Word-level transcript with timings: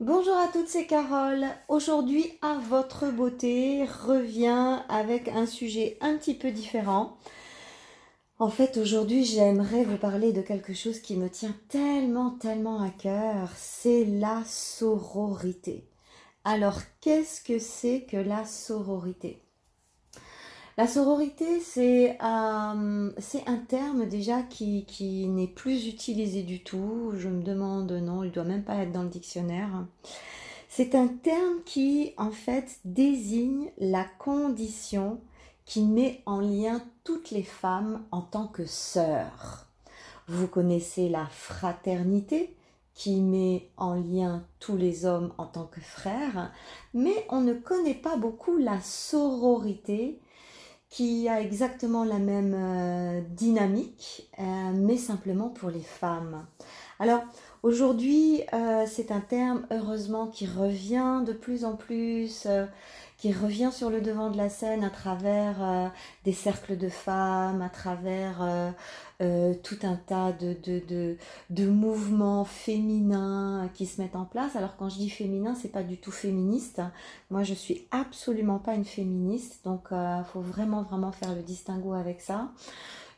Bonjour 0.00 0.36
à 0.36 0.48
toutes, 0.48 0.68
c'est 0.68 0.84
Carole. 0.84 1.46
Aujourd'hui, 1.68 2.30
à 2.42 2.58
votre 2.58 3.10
beauté 3.10 3.86
revient 3.86 4.80
avec 4.90 5.28
un 5.28 5.46
sujet 5.46 5.96
un 6.02 6.18
petit 6.18 6.34
peu 6.34 6.50
différent. 6.50 7.16
En 8.38 8.50
fait, 8.50 8.76
aujourd'hui, 8.76 9.24
j'aimerais 9.24 9.84
vous 9.84 9.96
parler 9.96 10.34
de 10.34 10.42
quelque 10.42 10.74
chose 10.74 11.00
qui 11.00 11.16
me 11.16 11.30
tient 11.30 11.56
tellement, 11.70 12.32
tellement 12.32 12.82
à 12.82 12.90
cœur. 12.90 13.48
C'est 13.56 14.04
la 14.04 14.42
sororité. 14.44 15.88
Alors, 16.44 16.80
qu'est-ce 17.00 17.40
que 17.40 17.58
c'est 17.58 18.02
que 18.02 18.18
la 18.18 18.44
sororité? 18.44 19.45
La 20.78 20.86
sororité, 20.86 21.60
c'est 21.60 22.18
euh, 22.22 23.10
un 23.46 23.56
terme 23.66 24.06
déjà 24.06 24.42
qui, 24.42 24.84
qui 24.84 25.26
n'est 25.26 25.46
plus 25.46 25.86
utilisé 25.86 26.42
du 26.42 26.62
tout. 26.62 27.12
Je 27.16 27.28
me 27.28 27.42
demande, 27.42 27.90
non, 27.92 28.22
il 28.22 28.28
ne 28.28 28.32
doit 28.32 28.44
même 28.44 28.64
pas 28.64 28.76
être 28.76 28.92
dans 28.92 29.02
le 29.02 29.08
dictionnaire. 29.08 29.86
C'est 30.68 30.94
un 30.94 31.08
terme 31.08 31.62
qui, 31.64 32.12
en 32.18 32.30
fait, 32.30 32.80
désigne 32.84 33.70
la 33.78 34.04
condition 34.18 35.20
qui 35.64 35.82
met 35.82 36.22
en 36.26 36.40
lien 36.40 36.82
toutes 37.04 37.30
les 37.30 37.42
femmes 37.42 38.02
en 38.10 38.20
tant 38.20 38.46
que 38.46 38.66
sœurs. 38.66 39.66
Vous 40.28 40.46
connaissez 40.46 41.08
la 41.08 41.24
fraternité 41.26 42.54
qui 42.92 43.22
met 43.22 43.70
en 43.78 43.94
lien 43.94 44.44
tous 44.60 44.76
les 44.76 45.06
hommes 45.06 45.32
en 45.38 45.46
tant 45.46 45.64
que 45.64 45.80
frères, 45.80 46.52
mais 46.92 47.26
on 47.30 47.40
ne 47.40 47.54
connaît 47.54 47.94
pas 47.94 48.16
beaucoup 48.16 48.58
la 48.58 48.80
sororité 48.80 50.20
qui 50.96 51.28
a 51.28 51.42
exactement 51.42 52.04
la 52.04 52.18
même 52.18 52.54
euh, 52.56 53.20
dynamique, 53.32 54.30
euh, 54.38 54.42
mais 54.72 54.96
simplement 54.96 55.50
pour 55.50 55.68
les 55.68 55.82
femmes. 55.82 56.46
Alors 56.98 57.20
aujourd'hui, 57.62 58.40
euh, 58.54 58.86
c'est 58.86 59.10
un 59.10 59.20
terme 59.20 59.66
heureusement 59.70 60.26
qui 60.26 60.46
revient 60.46 61.22
de 61.26 61.34
plus 61.34 61.66
en 61.66 61.76
plus, 61.76 62.48
qui 63.18 63.32
revient 63.32 63.70
sur 63.72 63.90
le 63.90 64.00
devant 64.00 64.30
de 64.30 64.36
la 64.36 64.48
scène 64.48 64.84
à 64.84 64.90
travers 64.90 65.90
des 66.24 66.32
cercles 66.32 66.76
de 66.76 66.88
femmes, 66.88 67.62
à 67.62 67.68
travers 67.68 68.72
euh, 69.22 69.54
tout 69.62 69.78
un 69.84 69.96
tas 69.96 70.32
de, 70.32 71.16
mouvements 71.70 72.44
féminins 72.44 73.70
qui 73.72 73.86
se 73.86 74.00
mettent 74.00 74.16
en 74.16 74.26
place. 74.26 74.56
Alors 74.56 74.76
quand 74.76 74.90
je 74.90 74.96
dis 74.98 75.08
féminin, 75.08 75.54
c'est 75.54 75.72
pas 75.72 75.82
du 75.82 75.96
tout 75.96 76.10
féministe. 76.10 76.82
Moi, 77.30 77.42
je 77.42 77.54
suis 77.54 77.86
absolument 77.90 78.58
pas 78.58 78.74
une 78.74 78.84
féministe, 78.84 79.60
donc 79.64 79.86
il 79.90 79.94
euh, 79.94 80.22
faut 80.24 80.42
vraiment 80.42 80.82
vraiment 80.82 81.12
faire 81.12 81.34
le 81.34 81.40
distinguo 81.40 81.94
avec 81.94 82.20
ça. 82.20 82.52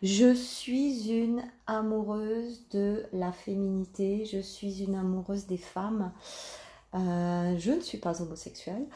Je 0.01 0.33
suis 0.33 1.11
une 1.11 1.43
amoureuse 1.67 2.63
de 2.71 3.05
la 3.13 3.33
féminité, 3.33 4.25
je 4.25 4.39
suis 4.39 4.85
une 4.85 4.95
amoureuse 4.95 5.47
des 5.47 5.59
femmes. 5.59 6.13
Euh, 6.95 7.55
je 7.59 7.73
ne 7.73 7.81
suis 7.81 7.99
pas 7.99 8.23
homosexuelle, 8.23 8.87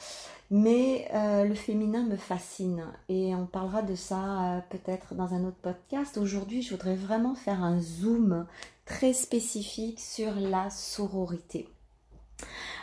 mais 0.51 1.07
euh, 1.13 1.45
le 1.45 1.55
féminin 1.55 2.05
me 2.05 2.17
fascine 2.17 2.87
et 3.11 3.35
on 3.35 3.45
parlera 3.45 3.83
de 3.83 3.95
ça 3.95 4.17
euh, 4.57 4.61
peut-être 4.71 5.15
dans 5.15 5.35
un 5.35 5.45
autre 5.45 5.59
podcast. 5.61 6.17
Aujourd'hui, 6.17 6.63
je 6.63 6.71
voudrais 6.71 6.97
vraiment 6.97 7.35
faire 7.35 7.63
un 7.63 7.81
zoom 7.81 8.47
très 8.87 9.13
spécifique 9.13 10.01
sur 10.01 10.35
la 10.37 10.71
sororité. 10.71 11.69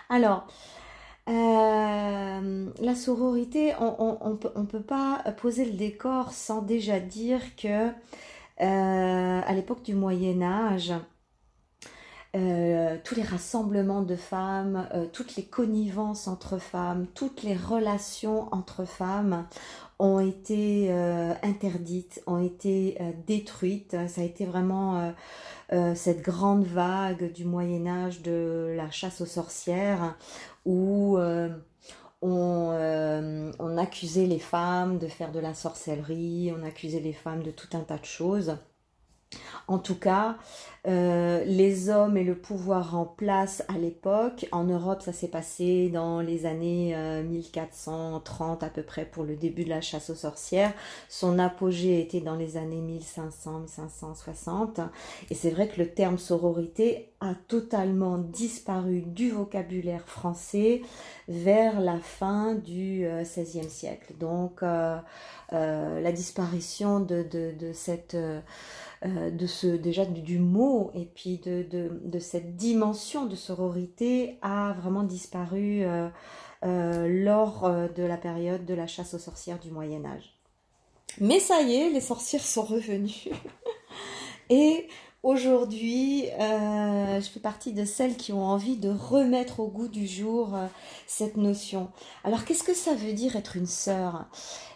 Alors, 0.09 0.47
la 1.27 2.95
sororité, 2.95 3.73
on 3.79 4.31
ne 4.31 4.65
peut, 4.65 4.81
pas 4.81 5.23
poser 5.37 5.65
le 5.65 5.73
décor 5.73 6.31
sans 6.31 6.63
déjà 6.63 6.99
dire 6.99 7.55
que 7.55 7.89
à 8.57 9.53
l'époque 9.53 9.83
du 9.83 9.93
Moyen 9.93 10.41
Âge, 10.41 10.93
euh, 12.35 12.97
tous 13.03 13.15
les 13.15 13.23
rassemblements 13.23 14.03
de 14.03 14.15
femmes, 14.15 14.87
euh, 14.93 15.07
toutes 15.11 15.35
les 15.35 15.43
connivences 15.43 16.27
entre 16.27 16.59
femmes, 16.59 17.07
toutes 17.15 17.41
les 17.41 17.55
relations 17.55 18.47
entre 18.53 18.85
femmes 18.85 19.47
ont 19.97 20.19
été 20.19 20.89
euh, 20.91 21.33
interdites, 21.41 22.21
ont 22.27 22.41
été 22.41 22.99
détruites. 23.25 23.97
Ça 24.07 24.21
a 24.21 24.23
été 24.23 24.45
vraiment 24.45 25.13
cette 25.95 26.21
grande 26.21 26.65
vague 26.65 27.33
du 27.33 27.45
Moyen 27.45 27.85
Âge 27.87 28.21
de 28.21 28.73
la 28.77 28.89
chasse 28.91 29.21
aux 29.21 29.25
sorcières 29.25 30.15
où 30.65 31.17
on, 32.21 33.51
on 33.59 33.77
accusait 33.77 34.25
les 34.25 34.39
femmes 34.39 34.99
de 34.99 35.07
faire 35.07 35.31
de 35.31 35.39
la 35.39 35.53
sorcellerie, 35.53 36.53
on 36.57 36.63
accusait 36.63 37.01
les 37.01 37.13
femmes 37.13 37.43
de 37.43 37.51
tout 37.51 37.69
un 37.73 37.81
tas 37.81 37.97
de 37.97 38.05
choses. 38.05 38.55
En 39.67 39.77
tout 39.77 39.99
cas, 39.99 40.37
euh, 40.87 41.43
les 41.45 41.89
hommes 41.89 42.15
et 42.17 42.23
le 42.23 42.35
pouvoir 42.35 42.97
en 42.97 43.05
place 43.05 43.63
à 43.67 43.77
l'époque. 43.77 44.47
En 44.51 44.63
Europe, 44.63 45.01
ça 45.01 45.13
s'est 45.13 45.27
passé 45.27 45.89
dans 45.89 46.21
les 46.21 46.45
années 46.45 46.95
1430 47.23 48.63
euh, 48.63 48.65
à 48.65 48.69
peu 48.69 48.81
près 48.81 49.03
pour 49.05 49.25
le 49.25 49.35
début 49.35 49.65
de 49.65 49.69
la 49.69 49.81
chasse 49.81 50.09
aux 50.09 50.15
sorcières. 50.15 50.73
Son 51.09 51.37
apogée 51.37 51.99
était 52.01 52.21
dans 52.21 52.35
les 52.35 52.55
années 52.57 52.81
1500-1560. 52.81 54.87
Et 55.29 55.35
c'est 55.35 55.51
vrai 55.51 55.67
que 55.67 55.81
le 55.81 55.89
terme 55.89 56.17
sororité 56.17 57.09
a 57.19 57.33
totalement 57.49 58.17
disparu 58.17 59.01
du 59.01 59.31
vocabulaire 59.31 60.07
français 60.07 60.81
vers 61.27 61.81
la 61.81 61.99
fin 61.99 62.55
du 62.55 63.05
XVIe 63.05 63.65
euh, 63.65 63.69
siècle. 63.69 64.13
Donc, 64.19 64.63
la 65.51 66.11
disparition 66.11 66.99
de, 67.01 67.23
de 67.23 67.73
cette 67.73 68.15
euh, 69.05 69.31
de 69.31 69.47
ce, 69.47 69.67
déjà 69.67 70.03
du, 70.03 70.39
mot 70.39 70.91
et 70.93 71.05
puis 71.05 71.37
de, 71.37 72.19
cette 72.19 72.57
dimension 72.57 73.27
de 73.27 73.35
sororité 73.35 74.37
a 74.41 74.73
vraiment 74.73 75.03
disparu 75.03 75.83
euh, 75.83 76.09
euh, 76.65 77.07
lors 77.07 77.71
de 77.95 78.03
la 78.03 78.17
période 78.17 78.65
de 78.65 78.73
la 78.73 78.87
chasse 78.87 79.13
aux 79.13 79.19
sorcières 79.19 79.59
du 79.59 79.71
Moyen 79.71 80.03
Âge. 80.03 80.33
Mais 81.21 81.39
ça 81.39 81.61
y 81.61 81.75
est, 81.75 81.89
les 81.89 82.01
sorcières 82.01 82.43
sont 82.43 82.63
revenues. 82.63 83.29
et 84.49 84.87
Aujourd'hui, 85.21 86.27
je 86.39 87.27
fais 87.33 87.41
partie 87.41 87.73
de 87.73 87.83
celles 87.83 88.15
qui 88.15 88.31
ont 88.31 88.45
envie 88.45 88.77
de 88.77 88.87
remettre 88.87 89.59
au 89.59 89.67
goût 89.67 89.89
du 89.89 90.07
jour 90.07 90.57
cette 91.07 91.35
notion. 91.35 91.91
Alors, 92.23 92.45
qu'est-ce 92.45 92.63
que 92.63 92.73
ça 92.73 92.95
veut 92.95 93.11
dire 93.11 93.35
être 93.35 93.57
une 93.57 93.65
sœur? 93.65 94.27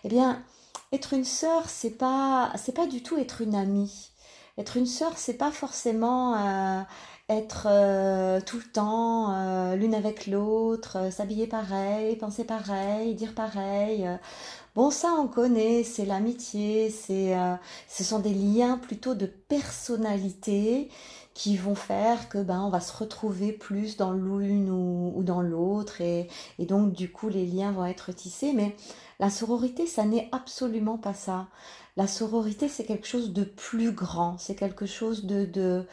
Eh 0.04 0.10
bien, 0.10 0.44
être 0.92 1.14
une 1.14 1.24
sœur, 1.24 1.70
c'est 1.70 1.98
pas, 1.98 2.52
c'est 2.58 2.76
pas 2.76 2.88
du 2.88 3.02
tout 3.02 3.18
être 3.18 3.40
une 3.40 3.56
amie. 3.56 4.12
Être 4.58 4.78
une 4.78 4.86
sœur, 4.86 5.18
c'est 5.18 5.34
pas 5.34 5.52
forcément 5.52 6.36
euh, 6.36 6.82
être 7.28 7.68
euh, 7.70 8.40
tout 8.40 8.58
le 8.58 8.72
temps 8.72 9.34
euh, 9.34 9.76
l'une 9.76 9.96
avec 9.96 10.28
l'autre, 10.28 11.12
s'habiller 11.12 11.48
pareil, 11.48 12.16
penser 12.18 12.44
pareil, 12.44 13.16
dire 13.16 13.34
pareil. 13.34 14.08
Bon, 14.76 14.92
ça 14.92 15.16
on 15.18 15.28
connaît, 15.28 15.84
c'est 15.84 16.06
l'amitié, 16.06 16.92
c'est, 16.92 17.36
ce 17.88 18.04
sont 18.04 18.20
des 18.20 18.34
liens 18.34 18.78
plutôt 18.78 19.16
de 19.16 19.26
personnalité 19.26 20.90
qui 21.34 21.58
vont 21.58 21.76
faire 21.76 22.30
que 22.30 22.38
ben 22.38 22.62
on 22.62 22.70
va 22.70 22.80
se 22.80 22.96
retrouver 22.96 23.52
plus 23.52 23.98
dans 23.98 24.14
l'une 24.14 24.70
ou, 24.70 25.24
dans 25.24 25.42
l'autre 25.42 26.02
et, 26.02 26.28
et 26.60 26.66
donc 26.66 26.94
du 26.94 27.12
coup 27.12 27.30
les 27.30 27.46
liens 27.46 27.72
vont 27.72 27.86
être 27.86 28.12
tissés. 28.12 28.54
Mais 28.54 28.76
la 29.20 29.30
sororité, 29.30 29.86
ça 29.88 30.06
n'est 30.06 30.28
absolument 30.32 30.98
pas 30.98 31.14
ça. 31.14 31.48
La 31.96 32.08
sororité, 32.08 32.68
c'est 32.68 32.86
quelque 32.86 33.08
chose 33.08 33.34
de 33.34 33.44
plus 33.44 33.92
grand, 33.92 34.40
c'est 34.40 34.56
quelque 34.56 34.88
chose 34.88 35.26
de, 35.26 35.46
de, 35.46 35.86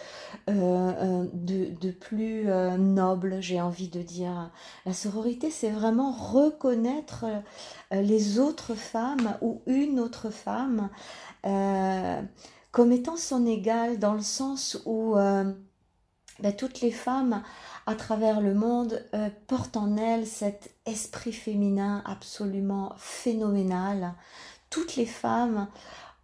euh, 0.49 0.53
euh, 0.53 1.27
de, 1.33 1.91
plus 1.91 2.49
euh, 2.49 2.79
noble, 2.79 3.43
j'ai 3.43 3.61
envie 3.61 3.89
de 3.89 4.01
dire. 4.01 4.51
La 4.87 4.95
sororité, 4.95 5.51
c'est 5.51 5.71
vraiment 5.71 6.11
reconnaître 6.11 7.27
les 7.93 8.39
autres 8.39 8.75
femmes 8.75 9.37
ou 9.43 9.61
une 9.67 10.01
autre 10.01 10.31
femme 10.31 10.89
comme 12.73 12.93
étant 12.93 13.17
son 13.17 13.47
égale 13.47 13.99
dans 13.99 14.15
le 14.15 14.23
sens 14.23 14.81
où 14.87 15.15
ben, 15.15 16.53
toutes 16.57 16.81
les 16.81 16.91
femmes 16.91 17.43
à 17.87 17.95
travers 17.95 18.41
le 18.41 18.55
monde 18.55 19.05
portent 19.47 19.77
en 19.77 19.97
elles 19.97 20.27
cet 20.27 20.75
esprit 20.87 21.33
féminin 21.33 22.03
absolument 22.07 22.93
phénoménal 22.97 24.15
toutes 24.71 24.95
les 24.95 25.07
femmes 25.07 25.67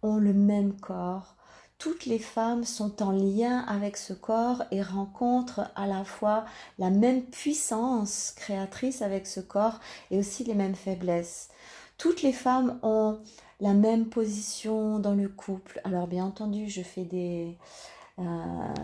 ont 0.01 0.15
le 0.15 0.33
même 0.33 0.79
corps. 0.79 1.35
Toutes 1.77 2.05
les 2.05 2.17
femmes 2.17 2.63
sont 2.63 3.03
en 3.03 3.11
lien 3.11 3.59
avec 3.67 3.97
ce 3.97 4.13
corps 4.13 4.63
et 4.71 4.81
rencontrent 4.81 5.69
à 5.75 5.85
la 5.85 6.03
fois 6.03 6.45
la 6.79 6.89
même 6.89 7.23
puissance 7.23 8.33
créatrice 8.35 9.01
avec 9.01 9.27
ce 9.27 9.41
corps 9.41 9.79
et 10.09 10.17
aussi 10.17 10.45
les 10.45 10.55
mêmes 10.55 10.75
faiblesses. 10.75 11.49
Toutes 11.97 12.21
les 12.21 12.33
femmes 12.33 12.79
ont 12.83 13.19
la 13.59 13.73
même 13.73 14.05
position 14.05 14.99
dans 14.99 15.15
le 15.15 15.27
couple. 15.27 15.81
Alors 15.83 16.07
bien 16.07 16.25
entendu, 16.25 16.69
je 16.69 16.81
fais 16.81 17.03
des, 17.03 17.57
euh, 18.19 18.23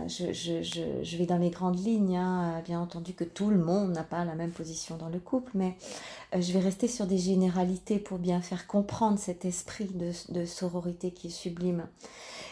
je, 0.07 1.17
vais 1.17 1.25
dans 1.25 1.37
les 1.37 1.49
grandes 1.49 1.79
lignes, 1.79 2.17
hein. 2.17 2.61
bien 2.65 2.79
entendu 2.79 3.13
que 3.13 3.23
tout 3.23 3.49
le 3.49 3.57
monde 3.57 3.91
n'a 3.91 4.03
pas 4.03 4.25
la 4.25 4.35
même 4.35 4.51
position 4.51 4.95
dans 4.95 5.09
le 5.09 5.19
couple, 5.19 5.51
mais 5.55 5.75
euh, 6.35 6.41
je 6.41 6.53
vais 6.53 6.59
rester 6.59 6.87
sur 6.87 7.07
des 7.07 7.17
généralités 7.17 7.97
pour 7.97 8.19
bien 8.19 8.41
faire 8.41 8.67
comprendre 8.67 9.17
cet 9.17 9.45
esprit 9.45 9.89
de 10.29 10.45
sororité 10.45 11.11
qui 11.11 11.27
est 11.27 11.31
sublime. 11.31 11.87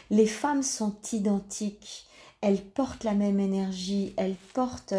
Les 0.10 0.28
femmes 0.28 0.64
sont 0.64 0.96
identiques 1.14 2.08
elles 2.42 2.62
portent 2.62 3.04
la 3.04 3.14
même 3.14 3.40
énergie, 3.40 4.14
elles 4.18 4.36
portent, 4.54 4.96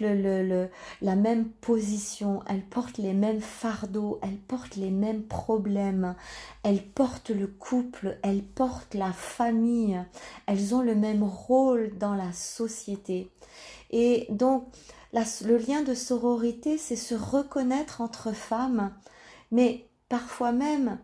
le, 0.00 0.68
la 1.00 1.16
même 1.16 1.48
position, 1.48 2.42
elles 2.46 2.64
portent 2.64 2.98
les 2.98 3.14
mêmes 3.14 3.40
fardeaux, 3.40 4.18
elles 4.22 4.36
portent 4.36 4.76
les 4.76 4.90
mêmes 4.90 5.22
problèmes, 5.22 6.14
elles 6.62 6.84
portent 6.84 7.30
le 7.30 7.46
couple, 7.46 8.18
elles 8.22 8.44
portent 8.44 8.94
la 8.94 9.12
famille, 9.12 9.98
elles 10.46 10.74
ont 10.74 10.82
le 10.82 10.94
même 10.94 11.22
rôle 11.22 11.96
dans 11.98 12.14
la 12.14 12.32
société. 12.32 13.30
Et 13.90 14.26
donc, 14.28 14.66
le 15.12 15.56
lien 15.56 15.82
de 15.82 15.94
sororité, 15.94 16.76
c'est 16.76 16.96
se 16.96 17.14
reconnaître 17.14 18.02
entre 18.02 18.32
femmes, 18.32 18.92
mais 19.50 19.86
parfois 20.10 20.52
même 20.52 20.98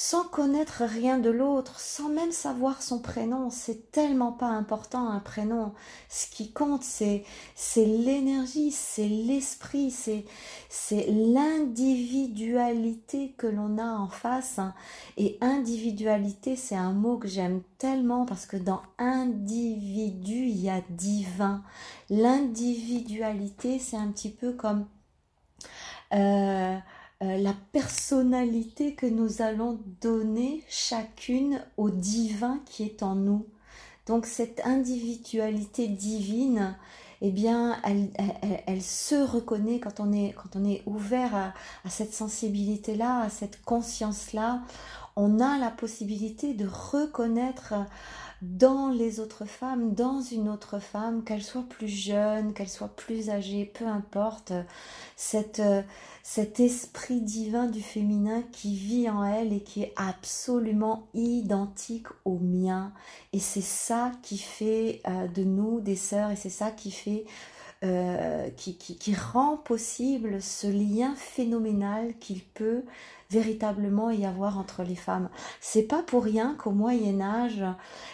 sans 0.00 0.22
connaître 0.22 0.84
rien 0.84 1.18
de 1.18 1.28
l'autre, 1.28 1.80
sans 1.80 2.08
même 2.08 2.30
savoir 2.30 2.82
son 2.82 3.00
prénom. 3.00 3.50
C'est 3.50 3.90
tellement 3.90 4.30
pas 4.30 4.46
important 4.46 5.08
un 5.08 5.18
prénom. 5.18 5.74
Ce 6.08 6.30
qui 6.30 6.52
compte, 6.52 6.84
c'est 6.84 7.24
c'est 7.56 7.84
l'énergie, 7.84 8.70
c'est 8.70 9.08
l'esprit, 9.08 9.90
c'est 9.90 10.24
c'est 10.68 11.04
l'individualité 11.10 13.34
que 13.36 13.48
l'on 13.48 13.76
a 13.76 13.98
en 13.98 14.06
face. 14.06 14.60
Et 15.16 15.36
individualité, 15.40 16.54
c'est 16.54 16.76
un 16.76 16.92
mot 16.92 17.18
que 17.18 17.26
j'aime 17.26 17.62
tellement 17.78 18.24
parce 18.24 18.46
que 18.46 18.56
dans 18.56 18.82
individu, 18.98 20.46
il 20.46 20.60
y 20.60 20.70
a 20.70 20.80
divin. 20.90 21.64
L'individualité, 22.08 23.80
c'est 23.80 23.96
un 23.96 24.12
petit 24.12 24.30
peu 24.30 24.52
comme 24.52 24.86
euh, 26.14 26.78
la 27.20 27.54
personnalité 27.72 28.94
que 28.94 29.06
nous 29.06 29.42
allons 29.42 29.80
donner 30.00 30.62
chacune 30.68 31.60
au 31.76 31.90
divin 31.90 32.60
qui 32.66 32.84
est 32.84 33.02
en 33.02 33.16
nous. 33.16 33.46
Donc 34.06 34.24
cette 34.24 34.62
individualité 34.64 35.88
divine, 35.88 36.76
eh 37.20 37.30
bien, 37.30 37.76
elle, 38.66 38.82
se 38.82 39.16
reconnaît 39.16 39.80
quand 39.80 40.00
on 40.00 40.12
est, 40.12 40.32
quand 40.32 40.56
on 40.56 40.64
est 40.64 40.82
ouvert 40.86 41.34
à, 41.34 41.54
à 41.84 41.90
cette 41.90 42.14
sensibilité-là, 42.14 43.22
à 43.22 43.28
cette 43.28 43.62
conscience-là. 43.62 44.62
On 45.16 45.40
a 45.40 45.58
la 45.58 45.70
possibilité 45.70 46.54
de 46.54 46.66
reconnaître 46.66 47.74
dans 48.40 48.88
les 48.90 49.18
autres 49.20 49.44
femmes, 49.46 49.94
dans 49.94 50.20
une 50.20 50.48
autre 50.48 50.78
femme, 50.78 51.24
qu'elle 51.24 51.42
soit 51.42 51.66
plus 51.68 51.88
jeune, 51.88 52.52
qu'elle 52.52 52.68
soit 52.68 52.94
plus 52.94 53.30
âgée, 53.30 53.64
peu 53.64 53.86
importe, 53.86 54.52
cette, 55.16 55.62
cet 56.22 56.60
esprit 56.60 57.20
divin 57.20 57.66
du 57.66 57.82
féminin 57.82 58.42
qui 58.52 58.76
vit 58.76 59.08
en 59.10 59.24
elle 59.24 59.52
et 59.52 59.62
qui 59.62 59.82
est 59.82 59.94
absolument 59.96 61.08
identique 61.14 62.06
au 62.24 62.38
mien. 62.38 62.92
Et 63.32 63.40
c'est 63.40 63.60
ça 63.60 64.12
qui 64.22 64.38
fait 64.38 65.00
euh, 65.08 65.26
de 65.26 65.42
nous 65.42 65.80
des 65.80 65.96
sœurs 65.96 66.30
et 66.30 66.36
c'est 66.36 66.48
ça 66.48 66.70
qui 66.70 66.90
fait 66.90 67.24
euh, 67.84 68.50
qui, 68.56 68.76
qui, 68.76 69.14
rend 69.14 69.56
possible 69.56 70.42
ce 70.42 70.66
lien 70.66 71.14
phénoménal 71.16 72.14
qu'il 72.18 72.42
peut 72.42 72.82
véritablement 73.30 74.10
y 74.10 74.26
avoir 74.26 74.58
entre 74.58 74.82
les 74.82 74.96
femmes. 74.96 75.28
C'est 75.60 75.84
pas 75.84 76.02
pour 76.02 76.24
rien 76.24 76.56
qu'au 76.58 76.72
Moyen 76.72 77.20
Âge, 77.20 77.64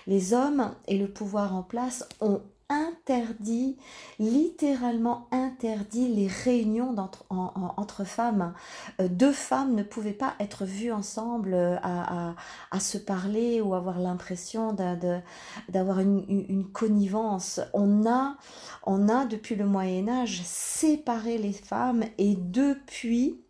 les 0.06 0.34
hommes 0.34 0.74
et 0.86 0.98
le 0.98 1.08
pouvoir 1.08 1.54
en 1.54 1.62
place 1.62 2.06
ont 2.20 2.42
interdit, 2.68 3.76
littéralement 4.18 5.28
interdit 5.30 6.08
les 6.08 6.26
réunions 6.26 6.94
entre, 7.30 8.04
femmes. 8.04 8.54
Euh, 9.00 9.08
deux 9.08 9.32
femmes 9.32 9.74
ne 9.74 9.82
pouvaient 9.82 10.12
pas 10.12 10.34
être 10.40 10.64
vues 10.64 10.92
ensemble 10.92 11.54
euh, 11.54 11.76
à, 11.82 12.80
se 12.80 12.98
parler 12.98 13.60
ou 13.60 13.74
avoir 13.74 13.98
l'impression 13.98 14.74
d'avoir 15.68 16.00
une, 16.00 16.24
une, 16.28 16.70
connivence. 16.70 17.60
On 17.72 18.06
a, 18.06 18.36
on 18.84 19.08
a 19.08 19.26
depuis 19.26 19.54
le 19.54 19.66
Moyen 19.66 20.08
Âge 20.08 20.42
séparé 20.44 21.38
les 21.38 21.52
femmes 21.52 22.04
et 22.18 22.36
depuis 22.36 23.44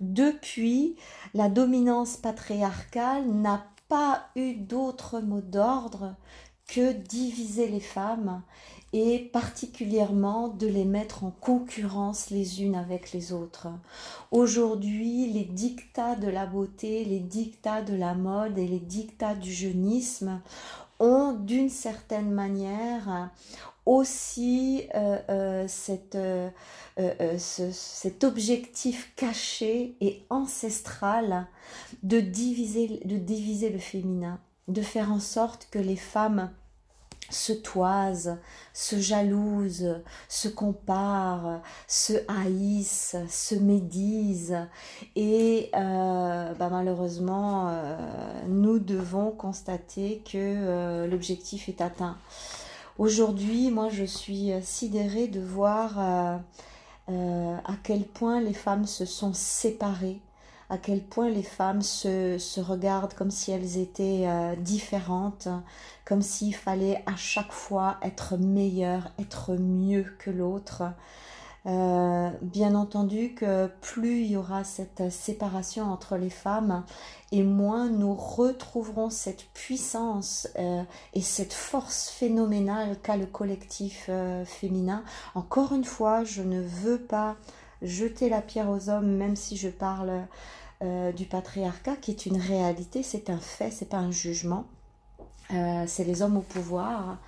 depuis, 0.00 0.96
la 1.34 1.48
dominance 1.48 2.16
patriarcale 2.16 3.26
n'a 3.26 3.66
pas 3.88 4.28
eu 4.36 4.54
d'autre 4.54 5.20
mot 5.20 5.40
d'ordre 5.40 6.14
que 6.68 6.92
diviser 6.92 7.66
les 7.66 7.80
femmes 7.80 8.42
et 8.92 9.18
particulièrement 9.18 10.48
de 10.48 10.66
les 10.66 10.84
mettre 10.84 11.24
en 11.24 11.30
concurrence 11.30 12.30
les 12.30 12.62
unes 12.62 12.74
avec 12.76 13.12
les 13.12 13.32
autres. 13.32 13.68
Aujourd'hui, 14.30 15.30
les 15.30 15.44
dictats 15.44 16.14
de 16.14 16.28
la 16.28 16.46
beauté, 16.46 17.04
les 17.04 17.20
dictats 17.20 17.82
de 17.82 17.94
la 17.94 18.14
mode 18.14 18.58
et 18.58 18.66
les 18.66 18.78
dictats 18.78 19.34
du 19.34 19.52
jeunisme 19.52 20.40
ont 21.00 21.32
d'une 21.32 21.68
certaine 21.68 22.30
manière 22.30 23.30
aussi 23.86 24.84
euh, 24.94 25.18
euh, 25.30 26.50
euh, 26.98 27.38
cet 27.38 28.24
objectif 28.24 29.12
caché 29.16 29.94
et 30.00 30.22
ancestral 30.28 31.46
de 32.02 32.20
diviser 32.20 33.00
le 33.08 33.78
féminin, 33.78 34.40
de 34.68 34.82
faire 34.82 35.10
en 35.10 35.20
sorte 35.20 35.68
que 35.70 35.78
les 35.78 35.96
femmes 35.96 36.50
se 37.30 37.52
toisent, 37.52 38.38
se 38.72 38.98
jalousent, 39.00 40.00
se 40.28 40.48
comparent, 40.48 41.60
se 41.86 42.14
haïssent, 42.26 43.16
se 43.28 43.54
médisent. 43.54 44.66
Et 45.14 45.68
bah, 45.74 46.68
malheureusement, 46.70 47.70
nous 48.46 48.78
devons 48.78 49.30
constater 49.30 50.22
que 50.24 51.06
l'objectif 51.06 51.68
est 51.68 51.82
atteint. 51.82 52.16
Aujourd'hui, 52.98 53.70
moi, 53.70 53.90
je 53.90 54.02
suis 54.02 54.50
euh, 54.50 54.60
sidérée 54.60 55.28
de 55.28 55.40
voir 55.40 56.00
euh, 56.00 56.36
euh, 57.10 57.56
à 57.64 57.74
quel 57.84 58.02
point 58.02 58.40
les 58.40 58.52
femmes 58.52 58.86
se 58.86 59.04
sont 59.04 59.32
séparées, 59.32 60.20
à 60.70 60.78
quel 60.78 61.02
point 61.02 61.30
les 61.30 61.42
femmes 61.42 61.82
se, 61.82 62.60
regardent 62.60 63.14
comme 63.14 63.30
si 63.30 63.50
elles 63.50 63.78
étaient 63.78 64.26
différentes, 64.58 65.48
comme 66.04 66.22
s'il 66.22 66.54
fallait 66.54 67.02
à 67.06 67.16
chaque 67.16 67.52
fois 67.52 67.96
être 68.02 68.36
meilleure, 68.36 69.10
être 69.18 69.54
mieux 69.54 70.06
que 70.18 70.30
l'autre. 70.30 70.82
Euh, 71.66 72.30
bien 72.40 72.74
entendu 72.74 73.34
que 73.34 73.66
plus 73.82 74.20
il 74.20 74.30
y 74.30 74.36
aura 74.36 74.64
cette 74.64 75.10
séparation 75.10 75.92
entre 75.92 76.16
les 76.16 76.30
femmes 76.30 76.84
et 77.30 77.42
moins 77.42 77.90
nous 77.90 78.14
retrouverons 78.14 79.10
cette 79.10 79.44
puissance 79.52 80.48
euh, 80.58 80.82
et 81.12 81.20
cette 81.20 81.52
force 81.52 82.08
phénoménale 82.08 82.96
qu'a 83.02 83.16
le 83.16 83.26
collectif 83.26 84.06
euh, 84.08 84.44
féminin. 84.46 85.02
Encore 85.34 85.74
une 85.74 85.84
fois, 85.84 86.24
je 86.24 86.42
ne 86.42 86.60
veux 86.60 87.00
pas 87.00 87.36
jeter 87.82 88.28
la 88.28 88.40
pierre 88.40 88.70
aux 88.70 88.88
hommes, 88.88 89.16
même 89.16 89.36
si 89.36 89.56
je 89.56 89.68
parle 89.68 90.26
du 90.80 91.24
patriarcat, 91.26 91.96
qui 91.96 92.12
est 92.12 92.26
une 92.26 92.36
réalité, 92.36 93.02
c'est 93.02 93.30
un 93.30 93.38
fait, 93.38 93.70
c'est 93.70 93.88
pas 93.88 93.98
un 93.98 94.10
jugement. 94.10 94.66
c'est 95.48 96.04
les 96.04 96.22
hommes 96.22 96.36
au 96.36 96.42
pouvoir 96.42 97.18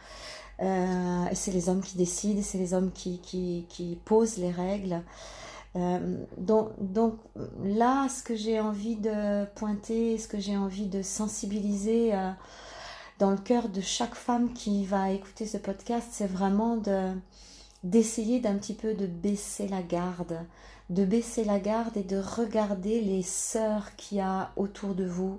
euh, 0.62 1.25
c'est 1.33 1.52
les 1.52 1.69
hommes 1.69 1.80
qui 1.80 1.97
décident, 1.97 2.42
c'est 2.42 2.59
les 2.59 2.75
hommes 2.75 2.92
qui, 2.92 3.21
qui, 3.21 3.99
posent 4.04 4.37
les 4.37 4.50
règles. 4.50 5.02
Euh, 5.76 6.25
donc, 6.37 6.71
là, 7.62 8.09
ce 8.09 8.23
que 8.23 8.37
j'ai 8.37 8.61
envie 8.61 8.97
de 8.97 9.47
pointer, 9.54 10.19
ce 10.19 10.28
que 10.28 10.38
j'ai 10.38 10.57
envie 10.57 10.87
de 10.87 11.02
sensibiliser 11.02 12.14
euh, 12.14 12.30
dans 13.19 13.30
le 13.30 13.38
cœur 13.38 13.69
de 13.69 13.80
chaque 13.80 14.14
femme 14.14 14.52
qui 14.52 14.85
va 14.85 15.11
écouter 15.11 15.47
ce 15.47 15.57
podcast, 15.57 16.09
c'est 16.12 16.26
vraiment 16.26 16.76
de 16.76 17.12
d'essayer 17.83 18.40
d'un 18.40 18.57
petit 18.57 18.75
peu 18.75 18.92
de 18.92 19.07
baisser 19.07 19.66
la 19.66 19.80
garde, 19.80 20.38
de 20.90 21.04
baisser 21.04 21.44
la 21.44 21.59
garde 21.59 21.97
et 21.97 22.02
de 22.02 22.18
regarder 22.18 23.00
les 23.00 23.23
sœurs 23.23 23.97
qu'il 23.97 24.18
y 24.18 24.20
a 24.20 24.50
autour 24.56 24.94
de 24.94 25.06
vous. 25.06 25.38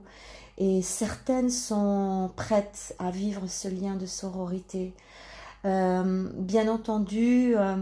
Et 0.57 0.81
certaines 0.81 1.49
sont 1.49 2.31
prêtes 2.35 2.95
à 2.99 3.11
vivre 3.11 3.47
ce 3.47 3.67
lien 3.67 3.95
de 3.95 4.05
sororité. 4.05 4.93
Euh, 5.65 6.29
bien 6.35 6.67
entendu, 6.67 7.53
euh, 7.55 7.75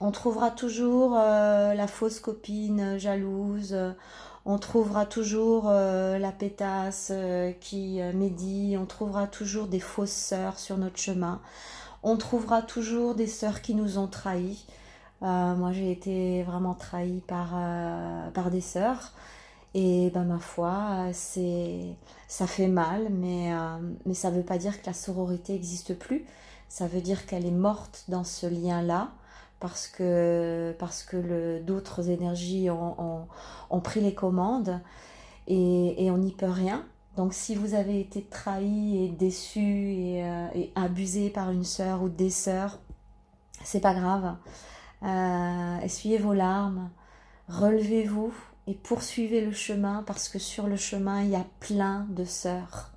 on 0.00 0.10
trouvera 0.10 0.50
toujours 0.50 1.16
euh, 1.16 1.74
la 1.74 1.86
fausse 1.86 2.18
copine 2.18 2.98
jalouse, 2.98 3.76
on 4.46 4.58
trouvera 4.58 5.04
toujours 5.04 5.68
la 5.68 6.32
pétasse 6.32 7.12
qui 7.60 8.00
médit, 8.14 8.76
on 8.78 8.86
trouvera 8.86 9.26
toujours 9.26 9.66
des 9.66 9.80
fausses 9.80 10.10
sœurs 10.10 10.58
sur 10.58 10.78
notre 10.78 10.96
chemin, 10.96 11.40
on 12.02 12.16
trouvera 12.16 12.62
toujours 12.62 13.14
des 13.14 13.26
sœurs 13.26 13.60
qui 13.60 13.74
nous 13.74 13.98
ont 13.98 14.06
trahis. 14.06 14.64
Moi, 15.20 15.72
j'ai 15.72 15.92
été 15.92 16.42
vraiment 16.44 16.74
trahie 16.74 17.22
par, 17.26 17.50
par 18.32 18.50
des 18.50 18.60
sœurs. 18.60 19.12
Et 19.74 20.10
ben, 20.14 20.24
ma 20.24 20.38
foi, 20.38 21.06
c'est, 21.12 21.96
ça 22.26 22.46
fait 22.46 22.68
mal, 22.68 23.08
mais, 23.10 23.52
mais 24.06 24.14
ça 24.14 24.30
ne 24.30 24.36
veut 24.36 24.44
pas 24.44 24.58
dire 24.58 24.80
que 24.80 24.86
la 24.86 24.94
sororité 24.94 25.52
n'existe 25.52 25.96
plus 25.98 26.24
ça 26.70 26.86
veut 26.86 27.00
dire 27.02 27.26
qu'elle 27.26 27.44
est 27.44 27.50
morte 27.50 28.04
dans 28.08 28.24
ce 28.24 28.46
lien-là 28.46 29.10
parce 29.58 29.88
que, 29.88 30.74
parce 30.78 31.02
que 31.02 31.60
d'autres 31.60 32.08
énergies 32.08 32.70
ont, 32.70 33.26
ont, 33.68 33.80
pris 33.80 34.00
les 34.00 34.14
commandes 34.14 34.80
et, 35.48 36.02
et 36.02 36.10
on 36.12 36.18
n'y 36.18 36.32
peut 36.32 36.46
rien. 36.46 36.86
Donc 37.16 37.34
si 37.34 37.56
vous 37.56 37.74
avez 37.74 38.00
été 38.00 38.22
trahi 38.22 39.04
et 39.04 39.08
déçu 39.08 39.60
et, 39.60 40.24
euh, 40.24 40.46
et 40.54 40.72
abusé 40.76 41.28
par 41.28 41.50
une 41.50 41.64
sœur 41.64 42.02
ou 42.04 42.08
des 42.08 42.30
sœurs, 42.30 42.78
c'est 43.64 43.80
pas 43.80 43.92
grave. 43.92 44.36
Euh, 45.02 45.78
essuyez 45.80 46.18
vos 46.18 46.34
larmes, 46.34 46.90
relevez-vous 47.48 48.32
et 48.66 48.74
poursuivez 48.74 49.40
le 49.40 49.52
chemin 49.52 50.02
parce 50.06 50.28
que 50.28 50.38
sur 50.38 50.66
le 50.66 50.76
chemin, 50.76 51.22
il 51.22 51.30
y 51.30 51.36
a 51.36 51.46
plein 51.60 52.06
de 52.10 52.24
sœurs. 52.24 52.92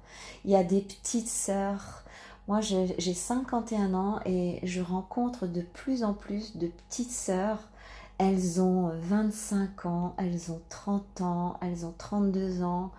Il 0.46 0.52
y 0.52 0.56
a 0.56 0.64
des 0.64 0.82
petites 0.82 1.30
sœurs. 1.30 2.04
Moi, 2.48 2.60
j'ai 2.62 3.14
51 3.14 3.94
ans 3.94 4.20
et 4.26 4.60
je 4.64 4.82
rencontre 4.82 5.48
de 5.48 5.62
plus 5.62 6.04
en 6.04 6.14
plus 6.14 6.58
de 6.58 6.68
petites 6.68 7.12
sœurs. 7.12 7.70
Elles 8.18 8.62
ont 8.62 8.92
25 8.94 9.86
ans, 9.86 10.16
elles 10.18 10.52
ont 10.52 10.62
30 10.70 11.22
ans, 11.22 11.58
elles 11.62 11.86
ont 11.86 11.94
32 11.98 12.64
ans 12.64 12.92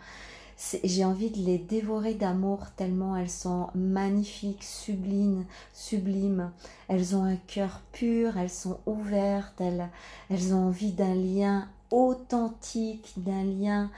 j'ai 0.57 1.05
envie 1.05 1.31
de 1.31 1.39
les 1.39 1.59
dévorer 1.59 2.15
d'amour 2.15 2.61
tellement 2.77 3.17
elles 3.17 3.31
sont 3.31 3.69
magnifiques, 3.75 4.63
sublimes, 4.63 5.45
sublimes. 5.73 6.53
Elles 6.89 7.17
ont 7.17 7.25
un 7.25 7.37
cœur 7.37 7.81
pur, 7.93 8.37
elles 8.37 8.51
sont 8.51 8.79
ouvertes, 8.87 9.61
elles, 9.61 9.89
elles 10.31 10.55
ont 10.55 10.69
envie 10.69 10.93
d'un 10.93 11.15
lien 11.15 11.69
authentique, 11.91 13.13
d'un 13.17 13.45
lien 13.45 13.91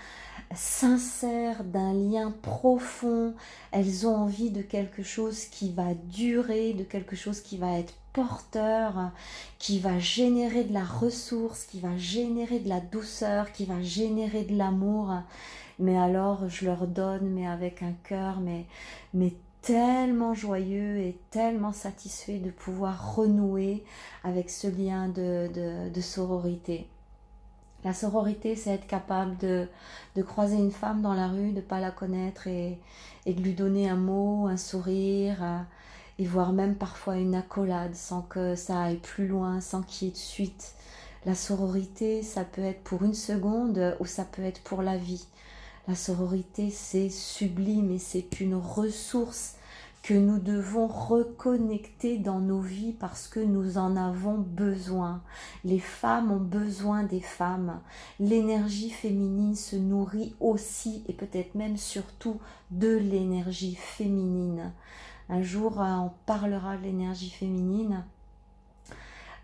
sincère, 0.55 1.65
d'un 1.65 1.93
lien 1.93 2.33
profond. 2.43 3.35
Elles 3.73 4.07
ont 4.07 4.15
envie 4.15 4.51
de 4.51 4.63
quelque 4.63 5.03
chose 5.03 5.45
qui 5.47 5.73
va 5.73 5.95
durer, 5.95 6.73
de 6.73 6.85
quelque 6.85 7.17
chose 7.17 7.41
qui 7.41 7.57
va 7.57 7.79
être 7.79 7.95
porteur, 8.17 9.13
qui 9.61 9.79
va 9.79 10.01
générer 10.01 10.65
de 10.65 10.73
la 10.73 10.85
ressource, 10.85 11.65
qui 11.65 11.79
va 11.79 11.97
générer 11.97 12.59
de 12.59 12.69
la 12.69 12.81
douceur, 12.81 13.53
qui 13.53 13.67
va 13.67 13.81
générer 13.83 14.43
de 14.43 14.57
l'amour 14.57 15.13
mais 15.79 15.99
alors 15.99 16.49
je 16.49 16.65
leur 16.65 16.87
donne, 16.87 17.31
mais 17.31 17.47
avec 17.47 17.83
un 17.83 17.93
cœur, 18.05 18.41
mais, 18.41 18.67
tellement 19.63 20.33
joyeux 20.33 20.99
et 20.99 21.19
tellement 21.31 21.73
satisfait 21.73 22.39
de 22.39 22.51
pouvoir 22.51 23.17
renouer 23.17 23.83
avec 24.23 24.49
ce 24.49 24.69
lien 24.69 25.09
de, 25.09 25.51
de, 25.93 26.01
sororité. 26.01 26.87
La 27.83 27.93
sororité, 27.93 28.55
c'est 28.55 28.71
être 28.71 28.87
capable 28.87 29.37
de, 29.39 29.67
croiser 30.23 30.55
une 30.55 30.71
femme 30.71 31.03
dans 31.03 31.15
la 31.15 31.27
rue, 31.27 31.51
de 31.51 31.57
ne 31.57 31.61
pas 31.63 31.81
la 31.81 31.91
connaître 31.91 32.47
et, 32.47 32.79
et, 33.27 33.35
de 33.35 33.43
lui 33.43 33.55
donner 33.55 33.89
un 33.89 33.97
mot, 33.97 34.47
un 34.47 34.57
sourire, 34.57 35.43
et 36.19 36.27
voire 36.27 36.53
même 36.53 36.77
parfois 36.77 37.17
une 37.17 37.35
accolade 37.35 37.95
sans 37.95 38.23
que 38.23 38.55
ça 38.55 38.83
aille 38.83 38.99
plus 38.99 39.27
loin, 39.27 39.61
sans 39.61 39.83
qu'il 39.83 40.09
y 40.09 40.11
ait 40.11 40.15
de 40.15 40.19
suite. 40.19 40.75
La 41.25 41.35
sororité, 41.35 42.23
ça 42.23 42.45
peut 42.45 42.63
être 42.63 42.83
pour 42.83 43.03
une 43.03 43.15
seconde 43.15 43.97
ou 44.01 44.07
ça 44.07 44.25
peut 44.25 44.43
être 44.43 44.63
pour 44.63 44.83
la 44.83 44.97
vie. 44.97 45.27
La 45.89 45.95
sororité, 45.95 46.71
c'est 46.71 47.11
sublime 47.11 47.91
et 47.91 47.99
c'est 47.99 48.41
une 48.41 48.55
ressource 48.55 49.57
que 50.07 50.15
nous 50.15 50.39
devons 50.39 50.87
reconnecter 50.87 52.19
dans 52.19 52.39
nos 52.39 52.61
vies 52.61 52.93
parce 52.93 53.27
que 53.27 53.41
nous 53.41 53.77
en 53.77 53.97
avons 53.97 54.39
besoin. 54.39 55.21
Les 55.65 55.81
femmes 55.81 56.31
ont 56.31 56.41
besoin 56.41 57.03
des 57.03 57.21
femmes. 57.21 57.81
L'énergie 58.21 58.91
féminine 58.91 59.57
se 59.57 59.75
nourrit 59.75 60.37
aussi 60.39 61.03
et 61.09 61.13
peut-être 61.13 61.57
même 61.57 61.77
surtout 61.77 62.39
de 62.71 62.97
l'énergie 62.97 63.75
féminine. 63.75 64.73
Un 65.29 65.43
jour, 65.43 65.81
euh, 65.81 65.85
on 65.85 66.13
parlera 66.27 66.77
de 66.77 66.85
l'énergie 66.85 67.31
féminine. 67.31 68.05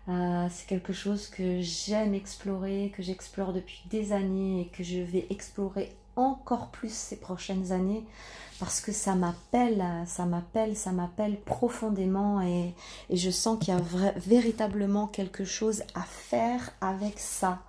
Euh, 0.09 0.47
c'est 0.51 0.67
quelque 0.67 0.93
chose 0.93 1.27
que 1.27 1.61
j'aime 1.61 2.13
explorer, 2.13 2.93
que 2.95 3.01
j'explore 3.01 3.53
depuis 3.53 3.83
des 3.89 4.11
années 4.11 4.61
et 4.61 4.67
que 4.67 4.83
je 4.83 4.99
vais 4.99 5.27
explorer 5.29 5.95
encore 6.15 6.67
plus 6.67 6.93
ces 6.93 7.15
prochaines 7.19 7.71
années 7.71 8.03
parce 8.59 8.81
que 8.81 8.91
ça 8.91 9.15
m'appelle, 9.15 9.83
ça 10.05 10.25
m'appelle, 10.25 10.75
ça 10.75 10.91
m'appelle 10.91 11.39
profondément 11.39 12.41
et, 12.41 12.73
je 13.09 13.29
sens 13.29 13.57
qu'il 13.59 13.73
y 13.73 13.77
a 13.77 13.81
véritablement 14.17 15.07
quelque 15.07 15.43
chose 15.43 15.83
à 15.95 16.01
faire 16.01 16.71
avec 16.81 17.19
ça. 17.19 17.61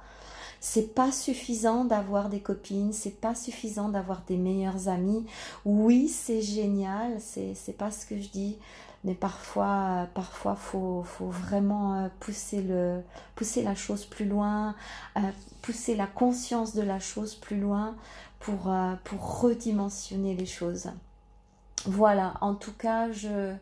C'est 0.67 0.95
pas 0.95 1.13
suffisant 1.13 1.85
d'avoir 1.85 2.31
des 2.31 2.41
copines, 2.41 2.95
c'est 2.95 3.21
pas 3.21 3.35
suffisant 3.35 3.91
d'avoir 3.91 4.23
des 4.23 4.39
meilleurs 4.39 4.89
amis. 4.89 5.27
Oui, 5.67 6.09
c'est 6.09 6.41
génial, 6.41 7.21
c'est 7.21 7.77
pas 7.77 7.91
ce 7.91 8.07
que 8.07 8.19
je 8.19 8.29
dis, 8.31 8.57
mais 9.05 9.13
parfois, 9.13 10.09
parfois 10.15 10.55
faut, 10.55 11.03
faut 11.03 11.29
vraiment 11.29 12.05
euh, 12.05 12.09
pousser, 12.19 12.63
la 13.63 13.75
chose 13.75 14.07
plus 14.07 14.25
loin, 14.25 14.75
euh, 15.19 15.21
pousser 15.61 15.97
la 15.97 16.07
conscience 16.07 16.75
de 16.75 16.81
la 16.81 16.99
chose 16.99 17.35
plus 17.35 17.61
loin 17.61 17.95
pour, 18.41 18.73
euh, 18.73 18.95
pour 19.05 19.43
redimensionner 19.43 20.35
les 20.35 20.47
choses. 20.47 20.89
Voilà, 21.85 22.39
en 22.41 22.55
tout 22.55 22.73
cas, 22.73 23.13
je, 23.13 23.55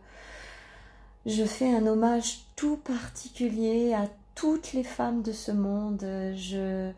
je 1.27 1.43
fais 1.43 1.75
un 1.75 1.85
hommage 1.85 2.45
tout 2.55 2.77
particulier 2.77 3.93
à 3.93 4.07
toutes 4.35 4.73
les 4.73 4.85
femmes 4.85 5.23
de 5.23 5.33
ce 5.33 5.53
monde. 5.53 6.05
Je, 6.35 6.91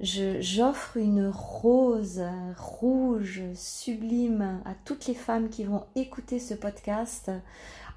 j'offre 0.00 0.96
une 0.96 1.28
rose 1.28 2.22
rouge 2.56 3.42
sublime 3.54 4.60
à 4.64 4.74
toutes 4.84 5.06
les 5.06 5.14
femmes 5.14 5.48
qui 5.48 5.64
vont 5.64 5.84
écouter 5.94 6.38
ce 6.38 6.54
podcast 6.54 7.30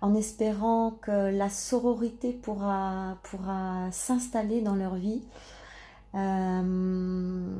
en 0.01 0.13
espérant 0.13 0.91
que 1.01 1.31
la 1.35 1.49
sororité 1.49 2.31
pourra, 2.31 3.17
s'installer 3.91 4.61
dans 4.61 4.75
leur 4.75 4.95
vie 4.95 5.23
euh, 6.15 7.55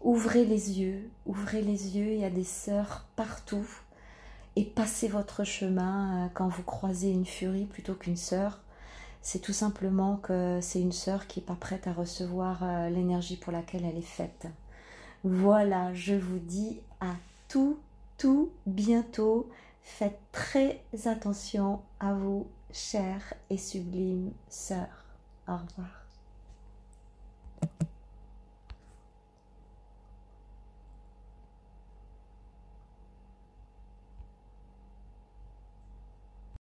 ouvrez 0.00 0.44
les 0.44 0.80
yeux, 0.80 1.10
ouvrez 1.26 1.62
les 1.62 1.96
yeux, 1.96 2.12
il 2.12 2.20
y 2.20 2.24
a 2.24 2.30
des 2.30 2.44
sœurs 2.44 3.06
partout. 3.16 3.66
Et 4.56 4.64
passez 4.64 5.06
votre 5.06 5.44
chemin 5.44 6.26
euh, 6.26 6.28
quand 6.34 6.48
vous 6.48 6.64
croisez 6.64 7.10
une 7.10 7.26
furie 7.26 7.66
plutôt 7.66 7.94
qu'une 7.94 8.16
sœur. 8.16 8.60
C'est 9.22 9.40
tout 9.40 9.52
simplement 9.52 10.16
que 10.16 10.58
c'est 10.62 10.80
une 10.80 10.92
sœur 10.92 11.26
qui 11.26 11.40
n'est 11.40 11.46
pas 11.46 11.54
prête 11.54 11.86
à 11.86 11.92
recevoir 11.92 12.62
euh, 12.62 12.88
l'énergie 12.88 13.36
pour 13.36 13.52
laquelle 13.52 13.84
elle 13.84 13.98
est 13.98 14.02
faite. 14.02 14.46
Voilà, 15.24 15.92
je 15.92 16.14
vous 16.14 16.38
dis 16.38 16.80
à 17.00 17.14
tout, 17.48 17.78
tout 18.16 18.50
bientôt. 18.66 19.48
Faites 19.82 20.18
très 20.32 20.82
attention 21.04 21.80
à 22.00 22.14
vous, 22.14 22.46
chères 22.72 23.34
et 23.50 23.58
sublimes 23.58 24.32
sœurs. 24.48 25.04
Au 25.46 25.56
revoir. 25.56 25.99